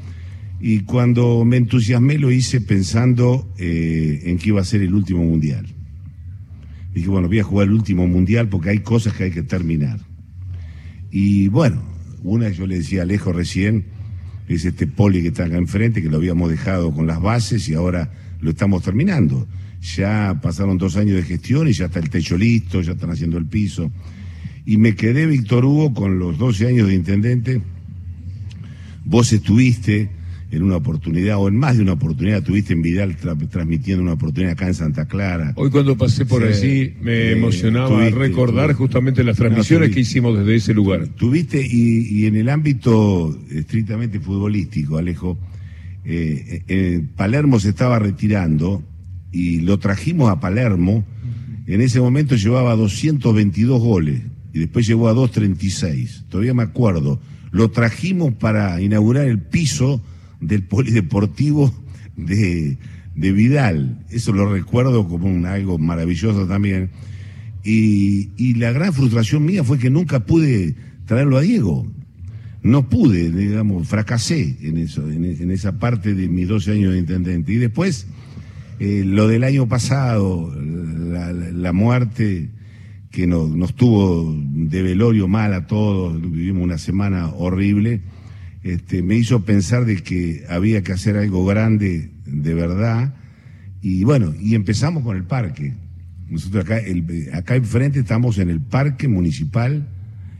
Y 0.60 0.80
cuando 0.80 1.44
me 1.46 1.58
entusiasmé 1.58 2.18
lo 2.18 2.32
hice 2.32 2.62
pensando 2.62 3.54
eh, 3.58 4.24
en 4.26 4.38
que 4.38 4.50
iba 4.50 4.62
a 4.62 4.66
ser 4.66 4.82
el 4.82 4.94
último 4.94 5.24
mundial. 5.24 5.68
Dije, 6.94 7.10
bueno, 7.10 7.28
voy 7.28 7.40
a 7.40 7.44
jugar 7.44 7.68
el 7.68 7.74
último 7.74 8.08
mundial 8.08 8.48
porque 8.48 8.70
hay 8.70 8.80
cosas 8.80 9.14
que 9.14 9.26
hay 9.26 9.32
que 9.32 9.44
terminar. 9.44 10.00
Y 11.12 11.50
bueno, 11.50 11.84
una 12.24 12.50
yo 12.50 12.66
le 12.66 12.78
decía 12.78 13.02
a 13.02 13.04
Alejo 13.04 13.32
recién, 13.34 13.86
es 14.48 14.66
este 14.66 14.88
poli 14.88 15.22
que 15.22 15.28
está 15.28 15.46
acá 15.46 15.58
enfrente, 15.58 16.02
que 16.02 16.10
lo 16.10 16.18
habíamos 16.18 16.50
dejado 16.50 16.92
con 16.92 17.06
las 17.06 17.22
bases 17.22 17.68
y 17.70 17.74
ahora 17.74 18.12
lo 18.40 18.52
estamos 18.52 18.82
terminando. 18.84 19.48
Ya 19.94 20.40
pasaron 20.42 20.78
dos 20.78 20.98
años 20.98 21.16
de 21.16 21.24
gestión 21.24 21.68
y 21.68 21.74
ya 21.74 21.86
está 21.86 22.00
el 22.00 22.10
techo 22.10 22.38
listo, 22.38 22.82
ya 22.82 22.94
están 22.94 23.12
haciendo 23.12 23.38
el 23.38 23.46
piso. 23.46 23.92
Y 24.66 24.78
me 24.78 24.96
quedé, 24.96 25.28
Víctor 25.28 25.64
Hugo, 25.64 25.94
con 25.94 26.18
los 26.18 26.40
12 26.40 26.68
años 26.68 26.88
de 26.88 26.96
intendente. 26.96 27.62
Vos 29.04 29.32
estuviste 29.32 30.10
en 30.50 30.64
una 30.64 30.78
oportunidad, 30.78 31.38
o 31.38 31.48
en 31.48 31.58
más 31.58 31.78
de 31.78 31.84
una 31.84 31.94
oportunidad, 31.94 32.40
estuviste 32.40 32.74
en 32.74 32.82
Vidal 32.82 33.16
transmitiendo 33.16 34.02
una 34.02 34.14
oportunidad 34.14 34.54
acá 34.54 34.68
en 34.68 34.74
Santa 34.74 35.06
Clara. 35.06 35.54
Hoy 35.56 35.70
cuando 35.70 35.98
pasé 35.98 36.26
por 36.26 36.44
allí 36.44 36.94
me 37.02 37.32
emocionaba 37.32 38.10
recordar 38.10 38.74
justamente 38.74 39.24
las 39.24 39.38
transmisiones 39.38 39.92
que 39.92 40.00
hicimos 40.00 40.38
desde 40.40 40.56
ese 40.56 40.74
lugar. 40.74 41.08
Tuviste, 41.10 41.64
y, 41.64 42.26
en 42.26 42.36
el 42.36 42.50
ámbito 42.50 43.38
estrictamente 43.52 44.20
futbolístico, 44.20 44.98
Alejo, 44.98 45.38
eh, 46.06 46.64
eh 46.68 47.04
Palermo 47.16 47.60
se 47.60 47.70
estaba 47.70 48.00
retirando 48.00 48.82
y 49.36 49.60
lo 49.60 49.80
trajimos 49.80 50.32
a 50.32 50.40
Palermo. 50.40 51.04
En 51.68 51.82
ese 51.82 52.00
momento 52.00 52.38
llevaba 52.38 52.74
222 52.78 53.82
goles 53.82 54.22
y 54.54 54.60
después 54.60 54.88
llegó 54.88 55.10
a 55.10 55.14
236. 55.14 56.24
Todavía 56.30 56.54
me 56.54 56.64
acuerdo. 56.64 57.20
Lo 57.52 57.70
trajimos 57.70 58.34
para 58.36 58.80
inaugurar 58.80 59.28
el 59.28 59.42
piso 59.42 60.02
del 60.40 60.64
polideportivo 60.64 61.74
de, 62.16 62.78
de 63.14 63.32
Vidal. 63.34 64.06
Eso 64.10 64.32
lo 64.32 64.50
recuerdo 64.50 65.06
como 65.06 65.28
un, 65.28 65.46
algo 65.46 65.78
maravilloso 65.80 66.48
también. 66.48 66.92
Y, 67.62 68.30
y, 68.38 68.54
la 68.54 68.72
gran 68.72 68.94
frustración 68.94 69.44
mía 69.44 69.66
fue 69.66 69.80
que 69.80 69.90
nunca 69.90 70.22
pude 70.22 70.76
traerlo 71.06 71.38
a 71.38 71.42
Diego. 71.42 71.86
No 72.64 72.88
pude, 72.88 73.32
digamos, 73.32 73.86
fracasé 73.86 74.56
en 74.62 74.78
eso, 74.78 75.12
en, 75.12 75.26
en 75.26 75.52
esa 75.52 75.78
parte 75.78 76.14
de 76.14 76.30
mis 76.30 76.48
12 76.48 76.72
años 76.72 76.94
de 76.94 77.00
intendente. 77.00 77.52
Y 77.52 77.58
después 77.58 78.08
eh, 78.80 79.04
lo 79.06 79.28
del 79.28 79.44
año 79.44 79.68
pasado, 79.68 80.54
la, 80.56 81.72
muerte 81.74 82.50
que 83.12 83.28
nos, 83.28 83.76
tuvo 83.76 84.36
de 84.38 84.82
velorio 84.82 85.28
mal 85.28 85.54
a 85.54 85.68
todos, 85.68 86.22
vivimos 86.22 86.64
una 86.64 86.78
semana 86.78 87.30
horrible, 87.30 88.02
este, 88.64 89.02
me 89.02 89.16
hizo 89.16 89.46
pensar 89.46 89.86
de 89.86 89.98
que 89.98 90.44
había 90.50 90.82
que 90.82 90.92
hacer 90.92 91.18
algo 91.18 91.46
grande 91.46 92.12
de 92.26 92.54
verdad. 92.54 93.16
Y 93.82 94.04
bueno, 94.04 94.34
y 94.40 94.56
empezamos 94.56 95.04
con 95.04 95.16
el 95.16 95.24
parque. 95.24 95.74
Nosotros 96.30 96.66
acá, 96.66 96.82
acá 97.34 97.56
enfrente 97.56 98.00
estamos 98.00 98.40
en 98.40 98.50
el 98.50 98.60
Parque 98.60 99.08
Municipal 99.08 99.88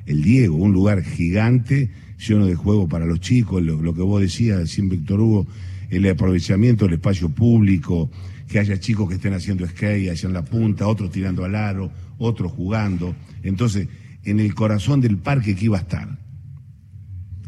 El 0.08 0.24
Diego, 0.24 0.56
un 0.56 0.74
lugar 0.74 1.04
gigante, 1.04 1.92
lleno 2.18 2.46
de 2.46 2.56
juego 2.56 2.88
para 2.88 3.06
los 3.06 3.20
chicos, 3.20 3.62
lo, 3.62 3.94
que 3.94 4.02
vos 4.02 4.22
decías, 4.22 4.70
sin 4.70 4.90
Víctor 4.90 5.20
Hugo, 5.20 5.48
el 5.90 6.10
aprovechamiento 6.10 6.86
del 6.86 6.96
espacio 6.96 7.30
público, 7.30 8.12
que 8.48 8.60
haya 8.60 8.80
chicos 8.80 9.10
que 9.10 9.16
estén 9.16 9.34
haciendo 9.34 9.68
skate 9.68 10.10
allá 10.10 10.28
en 10.28 10.34
la 10.34 10.46
punta, 10.46 10.88
otros 10.88 11.12
tirando 11.12 11.44
al 11.44 11.56
aro, 11.56 11.92
otros 12.18 12.52
jugando. 12.52 13.16
Entonces, 13.44 13.88
en 14.24 14.40
el 14.40 14.54
corazón 14.54 15.02
del 15.02 15.18
parque 15.18 15.56
que 15.56 15.66
iba 15.66 15.78
a 15.78 15.82
estar, 15.82 16.20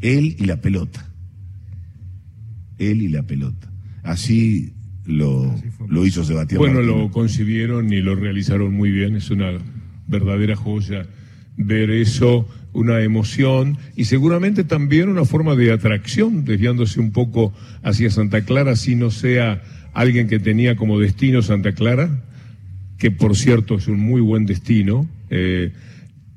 él 0.01 0.36
y 0.39 0.46
la 0.46 0.62
pelota. 0.62 1.10
Él 2.77 3.01
y 3.01 3.08
la 3.08 3.24
pelota. 3.24 3.72
Así 4.03 4.74
lo, 5.06 5.56
lo 5.88 6.06
hizo 6.06 6.24
Sebastián. 6.24 6.60
Bueno, 6.60 6.82
lo 6.82 7.10
concibieron 7.12 7.91
y 7.91 8.01
lo 8.01 8.15
realizaron 8.15 8.74
muy 8.74 8.91
bien. 8.91 9.15
Es 9.15 9.32
una 9.32 9.51
verdadera 10.08 10.56
joya 10.56 11.08
ver 11.58 11.89
eso, 11.89 12.48
una 12.77 13.01
emoción 13.01 13.77
y 13.96 14.05
seguramente 14.05 14.63
también 14.63 15.10
una 15.10 15.25
forma 15.25 15.55
de 15.55 15.72
atracción, 15.72 16.46
desviándose 16.46 17.00
un 17.00 17.12
poco 17.12 17.51
hacia 17.81 18.12
Santa 18.12 18.41
Clara, 18.41 18.75
si 18.75 18.96
no 18.96 19.10
sea 19.10 19.63
alguien 19.93 20.27
que 20.27 20.38
tenía 20.38 20.75
como 20.75 21.00
destino 21.00 21.41
Santa 21.41 21.72
Clara, 21.72 22.24
que 23.00 23.10
por 23.10 23.36
cierto 23.36 23.75
es 23.75 23.88
un 23.88 24.00
muy 24.00 24.22
buen 24.22 24.46
destino, 24.46 25.10
eh, 25.31 25.72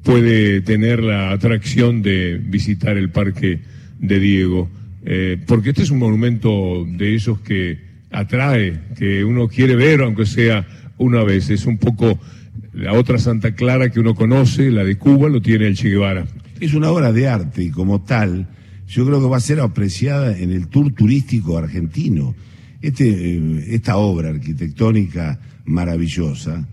puede 0.02 0.62
tener 0.62 1.02
la 1.02 1.30
atracción 1.30 2.00
de 2.00 2.40
visitar 2.42 2.96
el 2.96 3.10
Parque 3.10 3.60
de 3.98 4.18
Diego, 4.18 4.70
eh, 5.04 5.36
porque 5.46 5.70
este 5.70 5.82
es 5.82 5.90
un 5.90 5.98
monumento 5.98 6.86
de 6.86 7.14
esos 7.14 7.40
que 7.40 7.80
atrae, 8.10 8.80
que 8.96 9.24
uno 9.24 9.46
quiere 9.48 9.76
ver, 9.76 10.00
aunque 10.00 10.24
sea 10.24 10.66
una 10.96 11.22
vez. 11.22 11.50
Es 11.50 11.66
un 11.66 11.76
poco 11.76 12.18
la 12.72 12.92
otra 12.92 13.18
Santa 13.18 13.54
Clara 13.54 13.90
que 13.90 14.00
uno 14.00 14.14
conoce, 14.14 14.70
la 14.70 14.84
de 14.84 14.96
Cuba, 14.96 15.28
lo 15.28 15.42
tiene 15.42 15.66
el 15.66 15.76
Che 15.76 15.88
Guevara. 15.88 16.26
Es 16.60 16.74
una 16.74 16.90
obra 16.90 17.12
de 17.12 17.28
arte 17.28 17.64
y 17.64 17.70
como 17.70 18.02
tal, 18.02 18.48
yo 18.86 19.06
creo 19.06 19.20
que 19.20 19.28
va 19.28 19.38
a 19.38 19.40
ser 19.40 19.60
apreciada 19.60 20.36
en 20.38 20.52
el 20.52 20.68
tour 20.68 20.92
turístico 20.92 21.58
argentino. 21.58 22.34
Este, 22.80 23.08
eh, 23.08 23.64
esta 23.74 23.96
obra 23.96 24.30
arquitectónica 24.30 25.38
maravillosa, 25.64 26.66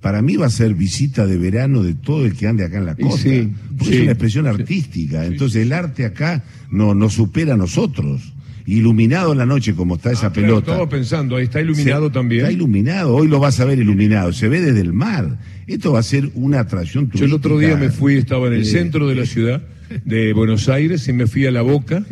para 0.00 0.20
mí 0.20 0.36
va 0.36 0.46
a 0.46 0.50
ser 0.50 0.74
visita 0.74 1.26
de 1.26 1.38
verano 1.38 1.82
de 1.82 1.94
todo 1.94 2.26
el 2.26 2.34
que 2.34 2.46
ande 2.46 2.64
acá 2.64 2.76
en 2.76 2.84
la 2.84 2.94
costa. 2.94 3.30
es 3.30 3.48
una 3.78 4.10
expresión 4.10 4.46
artística. 4.46 5.24
Entonces 5.24 5.62
el 5.62 5.72
arte 5.72 6.04
acá 6.04 6.44
no 6.70 6.94
nos 6.94 7.14
supera 7.14 7.54
a 7.54 7.56
nosotros. 7.56 8.33
Iluminado 8.66 9.32
en 9.32 9.38
la 9.38 9.46
noche 9.46 9.74
como 9.74 9.96
está 9.96 10.12
esa 10.12 10.28
ah, 10.28 10.32
pelota. 10.32 10.72
Estaba 10.72 10.88
pensando, 10.88 11.36
ahí 11.36 11.44
está 11.44 11.60
iluminado 11.60 12.10
también. 12.10 12.42
Está 12.42 12.52
iluminado, 12.52 13.14
hoy 13.14 13.28
lo 13.28 13.38
vas 13.38 13.60
a 13.60 13.64
ver 13.64 13.78
iluminado, 13.78 14.32
se 14.32 14.48
ve 14.48 14.60
desde 14.60 14.80
el 14.80 14.92
mar. 14.92 15.38
Esto 15.66 15.92
va 15.92 16.00
a 16.00 16.02
ser 16.02 16.30
una 16.34 16.60
atracción 16.60 17.06
turística. 17.06 17.20
Yo 17.20 17.26
el 17.26 17.34
otro 17.34 17.58
día 17.58 17.76
me 17.76 17.90
fui, 17.90 18.16
estaba 18.16 18.46
en 18.46 18.54
el 18.54 18.64
centro 18.64 19.06
de 19.06 19.14
la 19.14 19.26
ciudad 19.26 19.62
de 20.04 20.32
Buenos 20.32 20.68
Aires 20.68 21.06
y 21.08 21.12
me 21.12 21.26
fui 21.26 21.46
a 21.46 21.50
la 21.50 21.62
Boca 21.62 22.04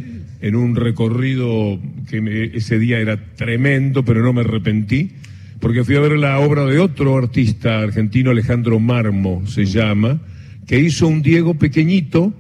en 0.43 0.57
un 0.57 0.75
recorrido 0.75 1.79
que 2.11 2.51
ese 2.53 2.79
día 2.79 2.99
era 2.99 3.35
tremendo, 3.37 4.05
pero 4.05 4.23
no 4.23 4.33
me 4.33 4.41
arrepentí, 4.41 5.13
porque 5.61 5.85
fui 5.85 5.95
a 5.95 6.01
ver 6.01 6.19
la 6.19 6.41
obra 6.41 6.67
de 6.67 6.81
otro 6.81 7.17
artista 7.17 7.79
argentino, 7.79 8.33
Alejandro 8.33 8.81
Marmo 8.81 9.47
se 9.47 9.65
llama, 9.65 10.21
que 10.67 10.81
hizo 10.81 11.07
un 11.07 11.23
Diego 11.23 11.55
pequeñito, 11.55 12.35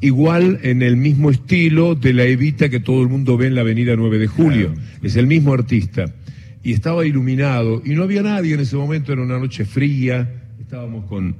igual 0.00 0.60
en 0.62 0.82
el 0.82 0.96
mismo 0.96 1.30
estilo 1.30 1.94
de 1.94 2.12
la 2.12 2.24
Evita 2.24 2.68
que 2.68 2.80
todo 2.80 3.02
el 3.02 3.08
mundo 3.08 3.36
ve 3.36 3.46
en 3.46 3.54
la 3.54 3.60
avenida 3.60 3.96
9 3.96 4.18
de 4.18 4.26
Julio. 4.26 4.74
Es 5.02 5.16
el 5.16 5.26
mismo 5.26 5.52
artista. 5.52 6.14
Y 6.62 6.72
estaba 6.72 7.06
iluminado, 7.06 7.82
y 7.84 7.90
no 7.90 8.02
había 8.02 8.22
nadie 8.22 8.54
en 8.54 8.60
ese 8.60 8.76
momento, 8.76 9.12
era 9.12 9.22
una 9.22 9.38
noche 9.38 9.64
fría, 9.64 10.28
estábamos 10.60 11.06
con 11.06 11.34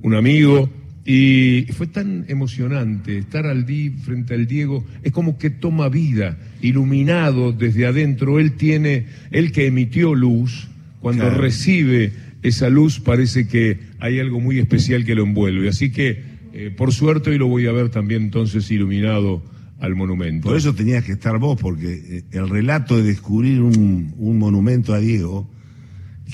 un 0.00 0.14
amigo 0.14 0.70
y 1.04 1.66
fue 1.72 1.88
tan 1.88 2.24
emocionante 2.28 3.18
estar 3.18 3.46
al 3.46 3.66
di 3.66 3.90
frente 3.90 4.34
al 4.34 4.46
Diego, 4.46 4.84
es 5.02 5.12
como 5.12 5.36
que 5.36 5.50
toma 5.50 5.88
vida, 5.88 6.38
iluminado 6.60 7.52
desde 7.52 7.86
adentro. 7.86 8.38
Él 8.38 8.52
tiene, 8.52 9.06
él 9.30 9.52
que 9.52 9.66
emitió 9.66 10.14
luz, 10.14 10.68
cuando 11.00 11.28
recibe 11.30 12.12
esa 12.42 12.70
luz 12.70 13.00
parece 13.00 13.48
que 13.48 13.78
hay 13.98 14.20
algo 14.20 14.40
muy 14.40 14.58
especial 14.58 15.04
que 15.04 15.14
lo 15.14 15.24
envuelve. 15.24 15.68
Así 15.68 15.90
que, 15.90 16.31
eh, 16.52 16.70
por 16.70 16.92
suerte, 16.92 17.30
hoy 17.30 17.38
lo 17.38 17.46
voy 17.46 17.66
a 17.66 17.72
ver 17.72 17.88
también 17.88 18.24
entonces 18.24 18.70
iluminado 18.70 19.42
al 19.80 19.96
monumento. 19.96 20.48
Por 20.48 20.56
eso 20.56 20.74
tenías 20.74 21.02
que 21.04 21.12
estar 21.12 21.38
vos, 21.38 21.58
porque 21.60 21.92
eh, 21.92 22.24
el 22.30 22.48
relato 22.48 22.96
de 22.96 23.02
descubrir 23.02 23.60
un, 23.60 24.14
monumento 24.38 24.94
a 24.94 24.98
Diego, 24.98 25.50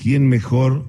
¿quién 0.01 0.27
mejor 0.27 0.85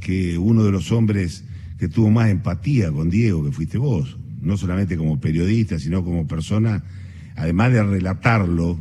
que 0.00 0.38
uno 0.38 0.64
de 0.64 0.70
los 0.70 0.90
hombres 0.92 1.44
que 1.78 1.88
tuvo 1.88 2.10
más 2.10 2.30
empatía 2.30 2.90
con 2.90 3.10
Diego, 3.10 3.44
que 3.44 3.52
fuiste 3.52 3.78
vos, 3.78 4.16
no 4.40 4.56
solamente 4.56 4.96
como 4.96 5.20
periodista, 5.20 5.78
sino 5.78 6.04
como 6.04 6.26
persona, 6.26 6.82
además 7.36 7.72
de 7.72 7.82
relatarlo, 7.82 8.78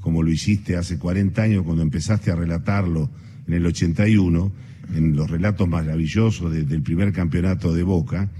como 0.00 0.22
lo 0.22 0.30
hiciste 0.30 0.76
hace 0.76 0.98
40 0.98 1.42
años 1.42 1.64
cuando 1.64 1.82
empezaste 1.82 2.30
a 2.30 2.36
relatarlo 2.36 3.10
en 3.46 3.54
el 3.54 3.66
81, 3.66 4.52
en 4.94 5.16
los 5.16 5.30
relatos 5.30 5.68
maravillosos 5.68 6.52
del 6.52 6.82
primer 6.82 7.12
campeonato 7.12 7.74
de 7.74 7.82
Boca, 7.82 8.30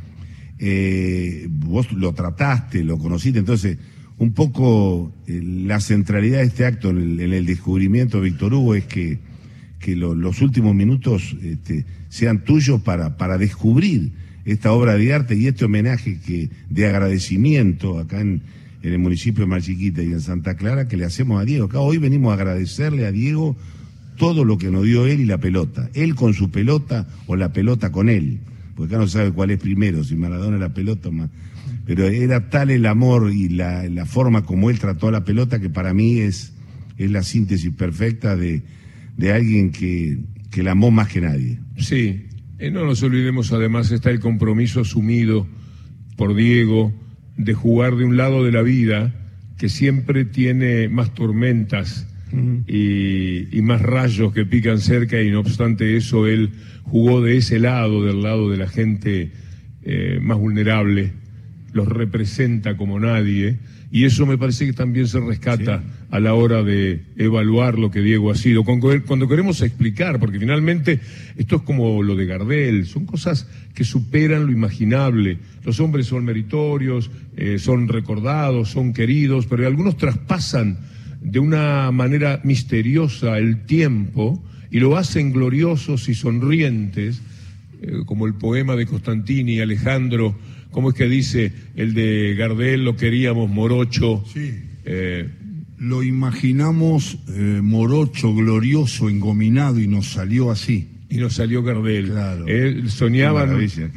eh, 0.64 1.49
vos 1.50 1.90
lo 1.90 2.12
trataste, 2.12 2.85
lo 2.85 2.97
conociste, 2.97 3.40
entonces 3.40 3.78
un 4.19 4.33
poco 4.33 5.12
eh, 5.26 5.40
la 5.42 5.81
centralidad 5.81 6.38
de 6.38 6.45
este 6.45 6.64
acto 6.64 6.90
en 6.90 7.19
el, 7.19 7.47
descubrimiento 7.47 8.19
de 8.19 8.31
Víctor 8.31 8.54
Hugo 8.54 8.76
es 8.76 8.85
que, 8.85 9.19
que 9.81 9.97
los 9.97 10.40
últimos 10.40 10.73
minutos 10.76 11.37
este, 11.42 11.85
sean 12.09 12.45
tuyos 12.45 12.81
para, 12.81 13.16
para 13.16 13.38
descubrir 13.38 14.12
esta 14.45 14.71
obra 14.71 14.97
de 14.97 15.12
arte 15.12 15.35
y 15.35 15.49
este 15.49 15.64
homenaje 15.64 16.21
que, 16.21 16.50
de 16.71 16.87
agradecimiento 16.87 17.99
acá 17.99 18.21
en, 18.21 18.42
el 18.83 19.00
municipio 19.00 19.42
de 19.42 19.50
Marchiquita 19.50 20.00
y 20.02 20.12
en 20.12 20.21
Santa 20.21 20.57
Clara 20.57 20.87
que 20.87 20.97
le 20.97 21.04
hacemos 21.04 21.40
a 21.40 21.45
Diego. 21.45 21.66
Acá 21.66 21.81
hoy 21.81 21.99
venimos 21.99 22.31
a 22.31 22.35
agradecerle 22.35 23.07
a 23.07 23.11
Diego 23.11 23.57
todo 24.16 24.45
lo 24.45 24.59
que 24.59 24.71
nos 24.71 24.85
dio 24.85 25.07
él 25.07 25.21
y 25.21 25.25
la 25.25 25.38
pelota. 25.38 25.90
Él 25.95 26.14
con 26.14 26.35
su 26.35 26.52
pelota 26.52 27.09
o 27.26 27.35
la 27.35 27.52
pelota 27.52 27.90
con 27.90 28.09
él. 28.09 28.38
Porque 28.75 28.95
acá 28.95 29.02
no 29.02 29.09
sabe 29.09 29.33
cuál 29.33 29.50
es 29.50 29.59
primero, 29.59 30.05
si 30.05 30.17
Maradona 30.17 30.59
la 30.59 30.73
pelota 30.73 31.09
o 31.09 31.12
más. 31.12 31.31
Pero 31.85 32.07
era 32.07 32.49
tal 32.49 32.71
el 32.71 32.87
amor 32.87 33.33
y 33.33 33.49
la, 33.49 33.88
la 33.88 34.07
forma 34.07 34.45
como 34.45 34.71
él 34.71 34.79
trató 34.79 35.09
a 35.09 35.12
la 35.12 35.25
pelota 35.25 35.61
que 35.61 35.69
para 35.69 35.93
mí 35.93 36.21
es, 36.21 36.52
es 36.97 37.11
la 37.11 37.23
síntesis 37.23 37.73
perfecta 37.75 38.37
de, 38.37 38.62
de 39.17 39.33
alguien 39.33 39.73
que, 39.73 40.19
que 40.50 40.62
la 40.62 40.73
amó 40.73 40.91
más 40.91 41.09
que 41.09 41.21
nadie. 41.21 41.59
Sí, 41.76 42.26
eh, 42.59 42.71
no 42.71 42.85
nos 42.85 43.02
olvidemos 43.02 43.52
además 43.52 43.91
está 43.91 44.11
el 44.11 44.21
compromiso 44.21 44.81
asumido 44.81 45.47
por 46.17 46.35
Diego 46.35 46.93
de 47.37 47.55
jugar 47.55 47.97
de 47.97 48.05
un 48.05 48.17
lado 48.17 48.45
de 48.45 48.52
la 48.52 48.62
vida 48.62 49.14
que 49.59 49.69
siempre 49.69 50.25
tiene 50.25 50.88
más 50.88 51.14
tormentas 51.14 52.07
y, 52.67 53.61
más 53.62 53.81
rayos 53.81 54.33
que 54.33 54.45
pican 54.45 54.79
cerca 54.79 55.23
y 55.23 55.31
no 55.31 55.41
obstante 55.41 55.97
eso 55.97 56.27
él 56.27 56.51
jugó 56.83 57.21
de 57.21 57.37
ese 57.37 57.59
lado, 57.59 58.05
del 58.05 58.23
lado 58.23 58.51
de 58.51 58.57
la 58.57 58.67
gente 58.67 59.31
eh, 59.85 60.19
más 60.21 60.39
vulnerable, 60.39 61.12
los 61.73 61.87
representa 61.87 62.77
como 62.77 62.99
nadie 62.99 63.59
y 63.95 64.07
eso 64.07 64.25
me 64.25 64.39
parece 64.39 64.65
que 64.65 64.73
también 64.73 65.07
se 65.07 65.21
rescata 65.21 65.85
a 66.11 66.19
la 66.19 66.33
hora 66.33 66.62
de 66.62 67.03
evaluar 67.19 67.79
lo 67.79 67.91
que 67.91 68.01
Diego 68.01 68.31
ha 68.31 68.35
sido. 68.35 68.65
Cuando, 68.65 69.29
queremos 69.29 69.61
explicar, 69.61 70.19
porque 70.19 70.39
finalmente 70.39 70.99
esto 71.37 71.57
es 71.57 71.62
como 71.62 72.03
lo 72.03 72.17
de 72.17 72.25
Gardel, 72.25 72.87
son 72.87 73.05
cosas 73.05 73.47
que 73.75 73.85
superan 73.85 74.47
lo 74.47 74.53
imaginable. 74.53 75.37
Los 75.62 75.79
hombres 75.79 76.07
son 76.07 76.25
meritorios, 76.25 77.11
eh, 77.37 77.59
son 77.59 77.87
recordados, 77.87 78.71
son 78.71 78.95
queridos, 78.95 79.47
pero 79.47 79.67
algunos 79.67 79.99
traspasan 79.99 80.79
de 81.23 81.38
una 81.38 81.91
manera 81.93 82.41
misteriosa 82.45 83.38
el 83.38 83.64
tiempo 83.64 84.43
y 84.71 84.81
lo 84.81 84.97
hacen 84.97 85.33
gloriosos 85.33 86.09
y 86.09 86.14
sonrientes, 86.14 87.21
eh, 87.81 88.02
como 88.07 88.26
el 88.26 88.35
poema 88.35 88.76
de 88.76 88.87
Constantini, 88.87 89.61
Alejandro 89.61 90.37
¿Cómo 90.73 90.88
es 90.88 90.95
que 90.95 91.07
dice 91.07 91.52
el 91.76 91.93
de 91.93 92.35
Gardel, 92.35 92.85
lo 92.85 92.97
queríamos 92.97 93.49
morocho? 93.49 94.25
Sí. 94.33 94.55
Eh, 94.85 95.29
lo 95.79 96.02
imaginamos 96.02 97.19
eh, 97.29 97.61
morocho, 97.62 98.35
glorioso, 98.35 99.11
engominado 99.11 99.79
y 99.81 99.87
nos 99.87 100.07
salió 100.07 100.50
así. 100.50 100.88
Y 101.11 101.19
nos 101.19 101.35
salió 101.35 101.62
Gardel. 101.62 102.09
Claro. 102.09 102.47
Él 102.47 102.91
soñaba 102.91 103.47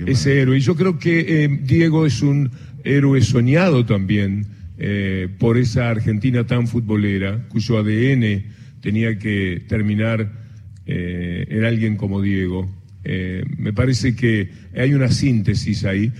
ese 0.05 0.41
héroe. 0.41 0.57
Y 0.57 0.59
yo 0.59 0.75
creo 0.75 0.99
que 0.99 1.45
eh, 1.45 1.59
Diego 1.63 2.05
es 2.05 2.21
un 2.21 2.51
héroe 2.83 3.21
soñado 3.21 3.85
también 3.85 4.45
por 5.39 5.57
esa 5.57 5.89
Argentina 5.89 6.45
tan 6.45 6.67
futbolera, 6.67 7.47
cuyo 7.47 7.77
ADN 7.77 8.43
tenía 8.81 9.17
que 9.17 9.63
terminar 9.67 10.31
en 10.85 11.63
alguien 11.63 11.95
como 11.95 12.21
Diego. 12.21 12.69
Eh, 13.07 13.45
me 13.57 13.71
parece 13.71 14.15
que 14.15 14.49
hay 14.75 14.95
una 14.95 15.09
síntesis 15.09 15.85
ahí, 15.85 16.11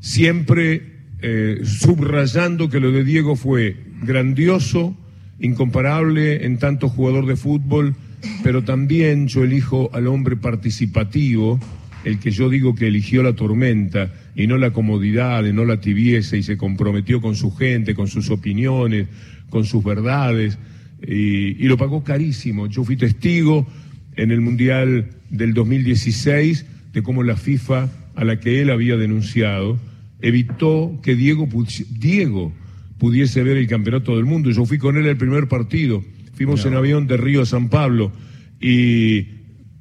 siempre 0.00 0.82
eh, 1.22 1.60
subrayando 1.64 2.68
que 2.68 2.78
lo 2.78 2.92
de 2.92 3.04
Diego 3.04 3.36
fue 3.36 3.74
grandioso, 4.02 4.94
incomparable 5.40 6.44
en 6.44 6.58
tanto 6.58 6.90
jugador 6.90 7.24
de 7.24 7.36
fútbol, 7.36 7.96
pero 8.42 8.64
también 8.64 9.28
yo 9.28 9.44
elijo 9.44 9.88
al 9.94 10.06
hombre 10.08 10.36
participativo, 10.36 11.58
el 12.06 12.20
que 12.20 12.30
yo 12.30 12.48
digo 12.48 12.76
que 12.76 12.86
eligió 12.86 13.24
la 13.24 13.32
tormenta 13.32 14.14
y 14.36 14.46
no 14.46 14.58
la 14.58 14.72
comodidad, 14.72 15.44
y 15.44 15.52
no 15.52 15.64
la 15.64 15.80
tibieza 15.80 16.36
y 16.36 16.44
se 16.44 16.56
comprometió 16.56 17.20
con 17.20 17.34
su 17.34 17.50
gente, 17.50 17.96
con 17.96 18.06
sus 18.06 18.30
opiniones, 18.30 19.08
con 19.50 19.64
sus 19.64 19.82
verdades 19.82 20.56
y, 21.04 21.60
y 21.60 21.64
lo 21.64 21.76
pagó 21.76 22.04
carísimo. 22.04 22.68
Yo 22.68 22.84
fui 22.84 22.96
testigo 22.96 23.66
en 24.14 24.30
el 24.30 24.40
Mundial 24.40 25.08
del 25.30 25.52
2016 25.52 26.64
de 26.92 27.02
cómo 27.02 27.24
la 27.24 27.36
FIFA, 27.36 27.90
a 28.14 28.24
la 28.24 28.38
que 28.38 28.62
él 28.62 28.70
había 28.70 28.96
denunciado, 28.96 29.76
evitó 30.22 31.00
que 31.02 31.16
Diego, 31.16 31.48
Diego 31.90 32.52
pudiese 32.98 33.42
ver 33.42 33.56
el 33.56 33.66
campeonato 33.66 34.14
del 34.14 34.26
mundo. 34.26 34.52
Yo 34.52 34.64
fui 34.64 34.78
con 34.78 34.96
él 34.96 35.06
el 35.06 35.16
primer 35.16 35.48
partido. 35.48 36.04
Fuimos 36.34 36.64
en 36.66 36.74
avión 36.74 37.08
de 37.08 37.16
Río 37.16 37.42
a 37.42 37.46
San 37.46 37.68
Pablo 37.68 38.12
y 38.60 39.26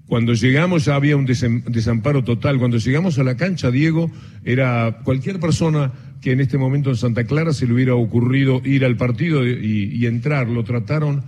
cuando 0.07 0.33
llegamos 0.33 0.85
ya 0.85 0.95
había 0.95 1.17
un 1.17 1.25
desamparo 1.25 2.23
total. 2.23 2.59
Cuando 2.59 2.77
llegamos 2.77 3.17
a 3.17 3.23
la 3.23 3.35
cancha, 3.37 3.71
Diego 3.71 4.11
era 4.43 4.99
cualquier 5.03 5.39
persona 5.39 5.91
que 6.21 6.31
en 6.31 6.41
este 6.41 6.57
momento 6.57 6.89
en 6.91 6.95
Santa 6.95 7.23
Clara 7.25 7.53
se 7.53 7.65
le 7.65 7.73
hubiera 7.73 7.95
ocurrido 7.95 8.61
ir 8.63 8.85
al 8.85 8.97
partido 8.97 9.47
y, 9.47 9.91
y 9.93 10.05
entrar. 10.05 10.47
Lo 10.47 10.63
trataron 10.63 11.23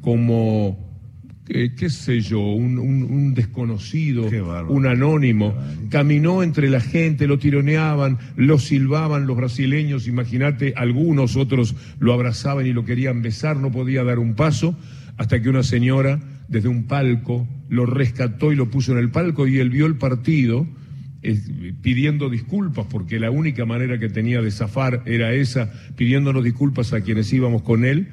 como 0.00 0.91
qué 1.44 1.90
sé 1.90 2.20
yo, 2.20 2.40
un, 2.40 3.34
desconocido, 3.34 4.28
un 4.68 4.86
anónimo, 4.86 5.54
caminó 5.90 6.42
entre 6.42 6.70
la 6.70 6.80
gente, 6.80 7.26
lo 7.26 7.38
tironeaban, 7.38 8.18
lo 8.36 8.58
silbaban 8.58 9.26
los 9.26 9.36
brasileños, 9.36 10.06
imagínate, 10.06 10.74
algunos 10.76 11.36
otros 11.36 11.74
lo 11.98 12.12
abrazaban 12.12 12.66
y 12.66 12.72
lo 12.72 12.84
querían 12.84 13.22
besar, 13.22 13.56
no 13.56 13.72
podía 13.72 14.04
dar 14.04 14.18
un 14.18 14.34
paso, 14.34 14.76
hasta 15.16 15.42
que 15.42 15.48
una 15.48 15.62
señora 15.62 16.20
desde 16.48 16.68
un 16.68 16.84
palco 16.84 17.48
lo 17.68 17.86
rescató 17.86 18.52
y 18.52 18.56
lo 18.56 18.70
puso 18.70 18.92
en 18.92 18.98
el 18.98 19.10
palco 19.10 19.46
y 19.46 19.58
él 19.58 19.70
vio 19.70 19.86
el 19.86 19.96
partido 19.96 20.66
pidiendo 21.82 22.30
disculpas, 22.30 22.86
porque 22.88 23.20
la 23.20 23.30
única 23.30 23.64
manera 23.64 23.98
que 23.98 24.08
tenía 24.08 24.42
de 24.42 24.50
zafar 24.50 25.02
era 25.06 25.32
esa, 25.32 25.72
pidiéndonos 25.96 26.42
disculpas 26.42 26.92
a 26.92 27.00
quienes 27.00 27.32
íbamos 27.32 27.62
con 27.62 27.84
él 27.84 28.08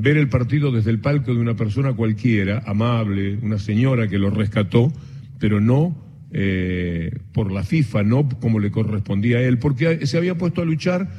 ver 0.00 0.16
el 0.16 0.28
partido 0.28 0.70
desde 0.70 0.90
el 0.90 1.00
palco 1.00 1.34
de 1.34 1.40
una 1.40 1.56
persona 1.56 1.92
cualquiera, 1.92 2.62
amable, 2.66 3.36
una 3.42 3.58
señora 3.58 4.06
que 4.06 4.18
lo 4.18 4.30
rescató, 4.30 4.92
pero 5.40 5.60
no 5.60 5.96
eh, 6.30 7.10
por 7.32 7.50
la 7.50 7.64
FIFA, 7.64 8.04
no 8.04 8.28
como 8.28 8.60
le 8.60 8.70
correspondía 8.70 9.38
a 9.38 9.42
él, 9.42 9.58
porque 9.58 10.06
se 10.06 10.16
había 10.16 10.38
puesto 10.38 10.62
a 10.62 10.64
luchar 10.64 11.10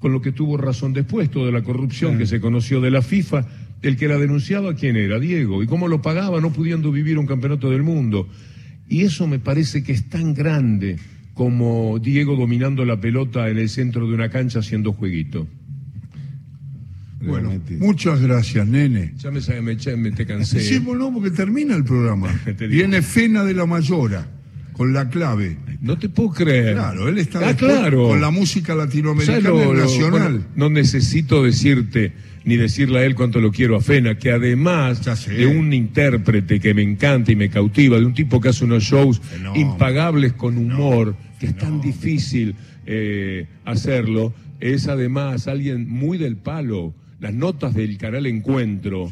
con 0.00 0.12
lo 0.12 0.20
que 0.20 0.32
tuvo 0.32 0.56
razón 0.56 0.92
después, 0.92 1.30
toda 1.30 1.52
la 1.52 1.62
corrupción 1.62 2.18
que 2.18 2.26
se 2.26 2.40
conoció 2.40 2.80
de 2.80 2.90
la 2.90 3.02
FIFA. 3.02 3.46
El 3.82 3.96
que 3.96 4.08
la 4.08 4.18
denunciaba, 4.18 4.74
¿quién 4.74 4.96
era? 4.96 5.20
Diego. 5.20 5.62
¿Y 5.62 5.66
cómo 5.66 5.86
lo 5.86 6.02
pagaba 6.02 6.40
no 6.40 6.52
pudiendo 6.52 6.90
vivir 6.90 7.18
un 7.18 7.26
campeonato 7.26 7.70
del 7.70 7.84
mundo? 7.84 8.28
Y 8.88 9.02
eso 9.02 9.28
me 9.28 9.38
parece 9.38 9.84
que 9.84 9.92
es 9.92 10.08
tan 10.08 10.34
grande 10.34 10.96
como 11.34 12.00
Diego 12.00 12.34
dominando 12.34 12.84
la 12.84 13.00
pelota 13.00 13.48
en 13.48 13.58
el 13.58 13.68
centro 13.68 14.08
de 14.08 14.14
una 14.14 14.28
cancha 14.28 14.58
haciendo 14.58 14.92
jueguito. 14.92 15.46
Bueno, 17.20 17.52
muchas 17.78 18.20
gracias, 18.20 18.66
nene. 18.66 19.12
Ya 19.16 19.30
me, 19.30 19.40
me, 19.60 19.96
me 19.96 20.10
te 20.12 20.26
cansé. 20.26 20.60
Sí, 20.60 20.78
bueno, 20.78 21.12
porque 21.12 21.30
termina 21.30 21.74
el 21.74 21.84
programa. 21.84 22.28
Viene 22.58 23.02
Fena 23.02 23.44
de 23.44 23.54
la 23.54 23.66
Mayora, 23.66 24.26
con 24.72 24.92
la 24.92 25.08
clave. 25.08 25.58
No 25.80 25.98
te 25.98 26.08
puedo 26.08 26.30
creer. 26.30 26.74
Claro, 26.74 27.08
él 27.08 27.18
está 27.18 27.48
ah, 27.48 27.56
claro. 27.56 28.08
con 28.08 28.20
la 28.20 28.30
música 28.30 28.74
latinoamericana 28.74 29.72
nacional. 29.74 30.46
no 30.54 30.70
necesito 30.70 31.42
decirte 31.42 32.12
ni 32.44 32.56
decirle 32.56 33.00
a 33.00 33.04
él 33.04 33.14
cuánto 33.14 33.40
lo 33.40 33.50
quiero 33.52 33.76
a 33.76 33.80
Fena, 33.80 34.16
que 34.16 34.32
además 34.32 35.04
de 35.26 35.46
un 35.46 35.72
intérprete 35.72 36.60
que 36.60 36.72
me 36.72 36.82
encanta 36.82 37.30
y 37.30 37.36
me 37.36 37.50
cautiva, 37.50 37.98
de 37.98 38.06
un 38.06 38.14
tipo 38.14 38.40
que 38.40 38.48
hace 38.48 38.64
unos 38.64 38.84
shows 38.84 39.20
impagables 39.54 40.32
con 40.32 40.56
humor, 40.56 41.14
que 41.38 41.46
es 41.46 41.56
tan 41.56 41.80
difícil 41.80 42.54
eh, 42.86 43.46
hacerlo, 43.66 44.32
es 44.60 44.88
además 44.88 45.46
alguien 45.46 45.88
muy 45.90 46.16
del 46.16 46.36
palo 46.36 46.94
las 47.20 47.34
notas 47.34 47.74
del 47.74 47.98
canal 47.98 48.26
Encuentro 48.26 49.10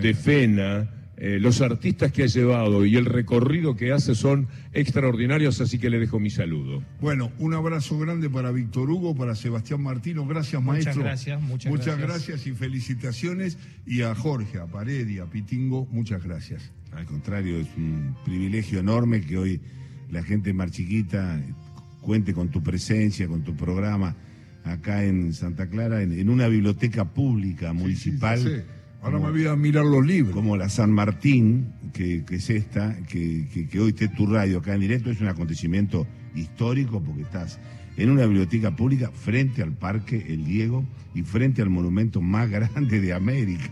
de 0.00 0.14
Fena, 0.14 0.88
eh, 1.16 1.38
los 1.38 1.60
artistas 1.60 2.12
que 2.12 2.22
ha 2.22 2.26
llevado 2.26 2.86
y 2.86 2.96
el 2.96 3.04
recorrido 3.04 3.76
que 3.76 3.92
hace 3.92 4.14
son 4.14 4.48
extraordinarios, 4.72 5.60
así 5.60 5.78
que 5.78 5.90
le 5.90 5.98
dejo 5.98 6.18
mi 6.18 6.30
saludo. 6.30 6.82
Bueno, 7.00 7.30
un 7.38 7.52
abrazo 7.52 7.98
grande 7.98 8.30
para 8.30 8.52
Víctor 8.52 8.88
Hugo, 8.90 9.14
para 9.14 9.34
Sebastián 9.34 9.82
Martino, 9.82 10.26
gracias 10.26 10.62
maestro. 10.62 10.94
Muchas 10.94 11.04
gracias, 11.04 11.42
muchas, 11.42 11.72
muchas 11.72 11.98
gracias. 11.98 12.46
y 12.46 12.52
felicitaciones 12.52 13.58
y 13.86 14.02
a 14.02 14.14
Jorge, 14.14 14.58
a 14.58 14.66
Pared 14.66 15.20
a 15.20 15.26
Pitingo, 15.26 15.86
muchas 15.90 16.24
gracias. 16.24 16.72
Al 16.92 17.04
contrario, 17.04 17.58
es 17.58 17.68
un 17.76 18.16
privilegio 18.24 18.80
enorme 18.80 19.20
que 19.20 19.36
hoy 19.36 19.60
la 20.10 20.22
gente 20.22 20.52
más 20.52 20.70
chiquita 20.70 21.40
cuente 22.00 22.32
con 22.32 22.48
tu 22.48 22.62
presencia, 22.62 23.28
con 23.28 23.42
tu 23.42 23.54
programa 23.54 24.16
acá 24.64 25.04
en 25.04 25.32
Santa 25.32 25.68
Clara, 25.68 26.02
en, 26.02 26.28
una 26.28 26.48
biblioteca 26.48 27.04
pública 27.04 27.72
municipal. 27.72 28.64
Ahora 29.02 29.18
me 29.18 29.30
voy 29.30 29.46
a 29.46 29.56
mirar 29.56 29.84
los 29.84 30.04
libros. 30.06 30.34
Como 30.34 30.56
la 30.56 30.68
San 30.68 30.92
Martín, 30.92 31.72
que, 31.92 32.24
es 32.30 32.50
esta, 32.50 32.96
que, 33.08 33.68
que, 33.70 33.80
hoy 33.80 33.90
esté 33.90 34.08
tu 34.08 34.26
radio 34.26 34.58
acá 34.58 34.74
en 34.74 34.80
directo, 34.80 35.10
es 35.10 35.20
un 35.20 35.28
acontecimiento 35.28 36.06
histórico 36.34 37.02
porque 37.02 37.22
estás 37.22 37.58
en 37.96 38.10
una 38.10 38.26
biblioteca 38.26 38.74
pública 38.76 39.10
frente 39.10 39.62
al 39.62 39.72
Parque 39.72 40.26
El 40.28 40.44
Diego 40.44 40.84
y 41.14 41.22
frente 41.22 41.62
al 41.62 41.70
monumento 41.70 42.20
más 42.20 42.50
grande 42.50 43.00
de 43.00 43.12
América. 43.12 43.70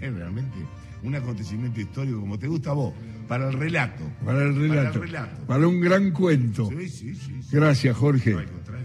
Es 0.00 0.12
realmente 0.12 0.56
un 1.02 1.14
acontecimiento 1.14 1.80
histórico 1.80 2.20
como 2.20 2.38
te 2.38 2.46
gusta 2.46 2.70
a 2.70 2.74
vos, 2.74 2.94
para 3.32 3.48
el 3.48 3.54
relato. 3.54 4.04
Para 4.26 4.42
el 4.42 4.54
relato. 4.54 4.92
Para, 4.92 5.04
el 5.04 5.10
relato. 5.10 5.46
para 5.46 5.66
un 5.66 5.80
gran 5.80 6.10
cuento. 6.10 6.68
Sí, 6.68 6.88
sí, 6.90 7.14
sí, 7.14 7.40
Gracias, 7.50 7.96
Jorge 7.96 8.36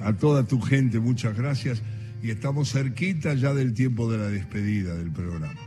a 0.01 0.13
toda 0.13 0.43
tu 0.43 0.61
gente, 0.61 0.99
muchas 0.99 1.37
gracias. 1.37 1.81
Y 2.23 2.31
estamos 2.31 2.71
cerquita 2.71 3.33
ya 3.33 3.53
del 3.53 3.73
tiempo 3.73 4.09
de 4.09 4.17
la 4.17 4.27
despedida 4.27 4.95
del 4.95 5.11
programa. 5.11 5.66